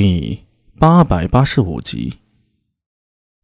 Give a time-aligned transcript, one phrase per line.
[0.00, 0.44] 第
[0.78, 2.18] 八百八十五集。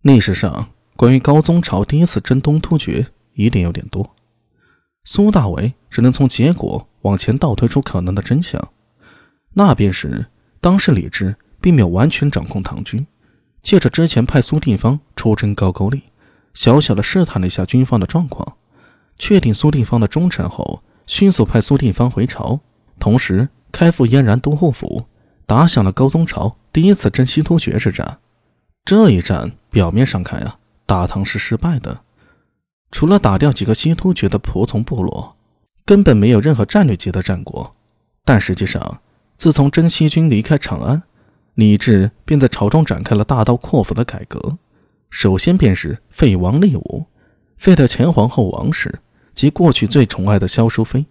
[0.03, 4.15] 历史上关于高宗朝第一次征东突厥，疑点有点多。
[5.03, 8.71] 苏大为只能从结果往前倒推出可能的真相，
[9.55, 10.27] 那便是
[10.61, 13.05] 当时李治并没有完全掌控唐军，
[13.61, 16.05] 借着之前派苏定方出征高句丽，
[16.55, 18.57] 小小的试探了一下军方的状况，
[19.19, 22.61] 确定苏定方的忠诚后，迅速派苏定方回朝，
[23.01, 25.07] 同时开赴燕然都护府。
[25.47, 28.19] 打响了高宗朝第一次征西突厥之战。
[28.85, 32.03] 这一战表面上看啊，大唐是失败的，
[32.91, 35.37] 除了打掉几个西突厥的仆从部落，
[35.87, 37.75] 根本没有任何战略级的战果。
[38.25, 39.01] 但实际上，
[39.37, 41.03] 自从征西军离开长安，
[41.55, 44.59] 李治便在朝中展开了大刀阔斧的改革。
[45.09, 47.07] 首先便是废王立武，
[47.57, 49.01] 废掉前皇后王氏
[49.33, 51.07] 及过去最宠爱的萧淑妃，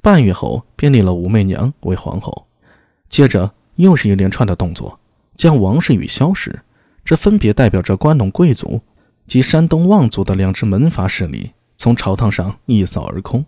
[0.00, 2.46] 半月后便立了武媚娘为皇后，
[3.08, 3.52] 接着。
[3.76, 4.98] 又是一连串的动作，
[5.36, 6.60] 将王氏与萧氏，
[7.04, 8.82] 这分别代表着关陇贵族
[9.26, 13.44] 及山东望族的两支门阀势力，从朝堂上一扫而空。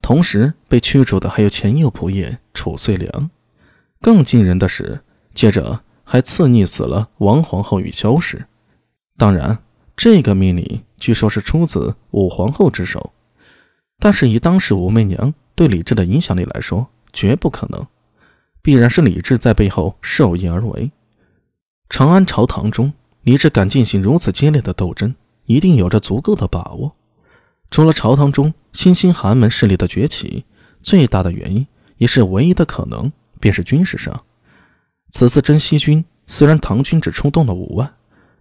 [0.00, 3.30] 同时被驱逐的还有前右仆射褚遂良。
[4.00, 5.00] 更惊人的是，
[5.32, 8.46] 接着还赐逆死了王皇后与萧氏。
[9.16, 9.58] 当然，
[9.96, 13.12] 这个命令据说是出自武皇后之手，
[14.00, 17.86] 但是以当时武媚娘对李治的影响力来说，绝不可能。
[18.62, 20.90] 必然是李治在背后授意而为。
[21.88, 25.14] 长安朝堂中，李治敢进行如此激烈的斗争，
[25.46, 26.94] 一定有着足够的把握。
[27.70, 30.44] 除了朝堂中新兴寒门势力的崛起，
[30.80, 34.22] 最大的原因也是唯一的可能，便是军事上。
[35.10, 37.94] 此次征西军，虽然唐军只出动了五万，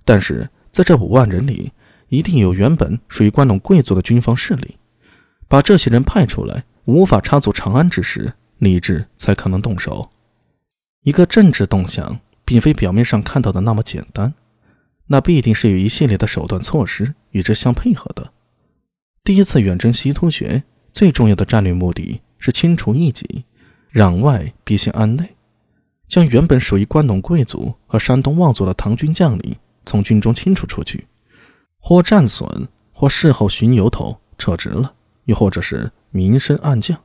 [0.06, 1.72] 但是在这五万人里，
[2.10, 4.78] 一定有原本属于关陇贵族的军方势力。
[5.48, 8.34] 把这些人派出来，无法插足长安之时。
[8.62, 10.12] 理智才可能动手。
[11.02, 14.36] 一个政治动向，并非表面上看到的那么简单，
[15.08, 18.32] 那必定是有一系列的手段措施与之相配合的。
[19.24, 20.62] 第一次远征西突厥，
[20.94, 23.46] 最重要的战略目的是清除异己，
[23.94, 25.36] 攘外必先安内，
[26.08, 29.56] 将原本属于关陇贵族和山东望族的唐军将领
[29.88, 31.08] 从军中清除出去，
[31.80, 34.94] 或战损，或事后寻由头撤职了，
[35.26, 37.02] 又或者是明升暗降。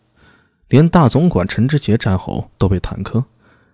[0.69, 3.25] 连大总管陈知节战后都被弹劾，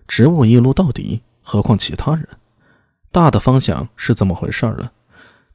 [0.06, 2.28] 职务一撸到底，何况其他人？
[3.10, 4.92] 大的方向是这么回事了，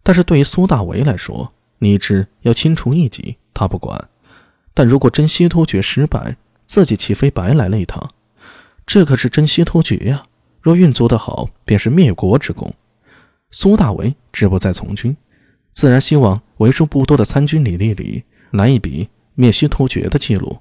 [0.01, 3.99] 但是对于苏大为来说，李治要清除异己，他不管；
[4.73, 8.11] 但如果真西突厥失败，自己岂非白来了一趟？
[8.85, 10.23] 这可是真西突厥呀！
[10.61, 12.73] 若运作得好，便是灭国之功。
[13.51, 15.15] 苏大为志不在从军，
[15.73, 20.57] 自然希望为数不多的参军履历里来一笔灭西突厥的记录。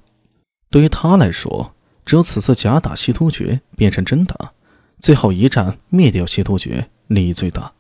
[0.71, 4.53] 对于他来说，只有此次假打西突厥变成真打，
[5.01, 7.73] 最后一战灭掉西突厥利益最大，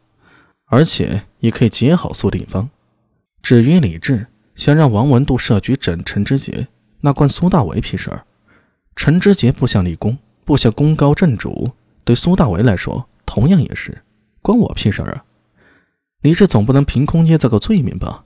[0.66, 2.68] 而且也可以结好苏定方。
[3.42, 6.68] 至于李治想让王文度设局整陈知节，
[7.00, 8.24] 那关苏大为屁事儿。
[8.94, 11.72] 陈知节不想立功，不想功高震主，
[12.02, 14.02] 对苏大为来说同样也是，
[14.42, 15.24] 关我屁事儿啊！
[16.22, 18.24] 李治总不能凭空捏造个罪名吧？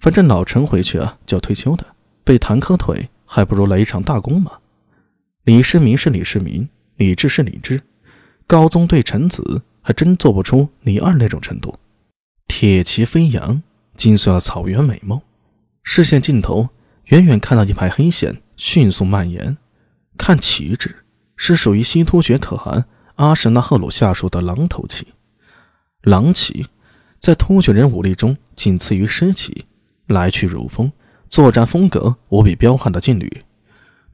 [0.00, 1.86] 反正老陈回去啊就要退休的，
[2.24, 3.08] 被弹劾退。
[3.30, 4.52] 还不如来一场大功嘛！
[5.44, 6.66] 李世民是李世民，
[6.96, 7.82] 李治是李治，
[8.46, 11.78] 高宗对臣子还真做不出李二那种程度。
[12.46, 13.62] 铁骑飞扬，
[13.98, 15.20] 惊碎了草原美梦。
[15.82, 16.70] 视线尽头，
[17.04, 19.58] 远远看到一排黑线迅速蔓延。
[20.16, 21.04] 看旗帜，
[21.36, 25.08] 是属于西突厥可汗阿什纳赫鲁下属的狼头旗。
[26.00, 26.66] 狼旗
[27.18, 29.66] 在突厥人武力中仅次于狮旗，
[30.06, 30.90] 来去如风。
[31.28, 33.44] 作战风格无比彪悍的劲旅，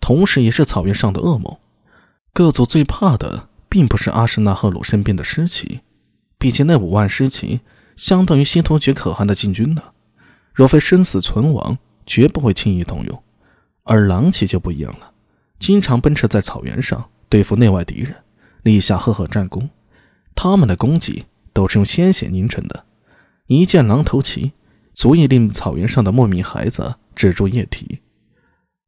[0.00, 1.56] 同时也是草原上的噩梦。
[2.32, 5.80] 各族最怕的并不是阿什纳赫鲁身边的尸骑，
[6.38, 7.60] 毕竟那五万尸骑
[7.96, 9.82] 相当于西突厥可汗的禁军呢。
[10.52, 13.22] 若非生死存亡，绝不会轻易动用。
[13.84, 15.12] 而狼骑就不一样了，
[15.58, 18.14] 经常奔驰在草原上对付内外敌人，
[18.62, 19.70] 立下赫赫战功。
[20.34, 22.84] 他们的功绩都是用鲜血凝成的，
[23.46, 24.52] 一见狼头旗，
[24.94, 26.96] 足以令草原上的莫名孩子。
[27.16, 28.00] 止住液体，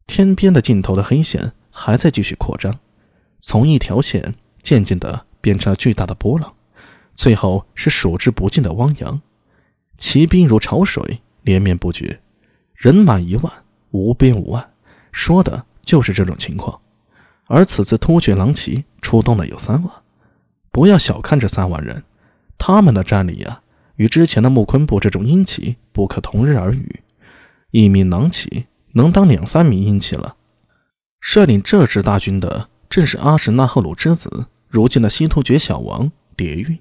[0.05, 2.81] 天边的尽头的黑线还在继续扩张，
[3.39, 6.53] 从一条线渐渐的变成了巨大的波浪，
[7.15, 9.23] 最后是数之不尽的汪洋。
[9.97, 12.21] 骑兵如潮水，连绵不绝，
[12.75, 13.53] 人马一万，
[13.93, 14.73] 无边无岸，
[15.13, 16.81] 说的就是这种情况。
[17.47, 19.93] 而此次突厥狼骑出动了有三万，
[20.73, 22.03] 不要小看这三万人，
[22.59, 23.63] 他们的战力呀，
[23.97, 27.03] 与之前的木昆部这种阴骑不可同日而语。
[27.71, 30.37] 一名狼骑能当两三名阴骑了。
[31.21, 36.79] 率领这支大军的正是阿什纳赫鲁之子如今的西突厥小王蝶韵，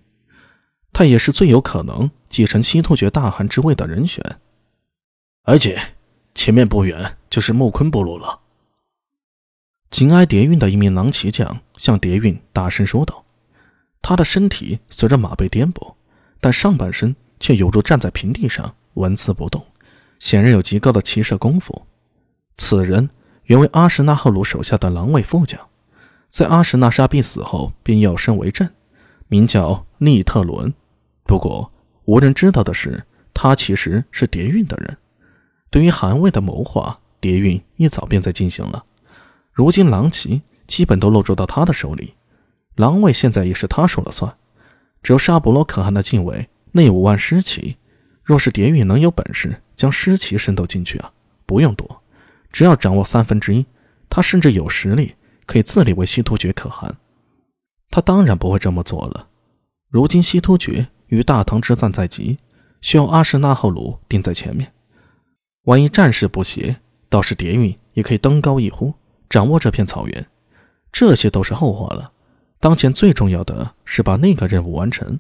[0.94, 4.24] 他也是最有可能继承西突厥大汗之位的人选。
[5.44, 5.80] 而且，
[6.34, 8.42] 前面不远就是木坤部落了。
[9.90, 13.26] 紧挨蝶韵的一名狼骑将向蝶韵大声说道
[14.02, 15.96] ：“他的身体随着马背颠簸，
[16.40, 19.66] 但上半身却犹如站在平地上，纹丝不动，
[20.20, 21.86] 显然有极高的骑射功夫。
[22.58, 23.10] 此人
[23.46, 25.60] 原为阿什纳赫鲁手下的狼卫副将，
[26.30, 28.74] 在阿什纳沙毕死后便要身为阵，
[29.28, 30.74] 名叫利特伦。
[31.24, 31.72] 不过
[32.06, 34.98] 无人知道的是，他其实是蝶韵的人。
[35.70, 38.86] 对于韩魏的谋划，蝶韵一早便在进行了。”
[39.52, 42.14] 如今狼骑基本都落入到他的手里，
[42.76, 44.36] 狼卫现在也是他说了算。
[45.06, 47.78] 只有沙博罗可汗的禁卫那五万尸骑，
[48.24, 51.14] 若是蝶玉能有本事将尸骑渗透进去啊，
[51.46, 52.02] 不用多，
[52.52, 53.64] 只要掌握三分之一，
[54.10, 55.14] 他甚至有实力
[55.46, 56.98] 可以自立为西突厥可汗。
[57.92, 59.28] 他当然不会这么做了。
[59.92, 62.40] 如今西突厥与大唐之战在即，
[62.82, 64.74] 需要阿什纳赫鲁顶在前面。
[65.66, 66.78] 万一战事不协，
[67.10, 68.92] 倒是蝶玉也可以登高一呼。
[69.30, 70.26] 掌握这片草原，
[70.92, 72.12] 这些都是后话了。
[72.60, 75.20] 当前最重要的是把那个任务完成。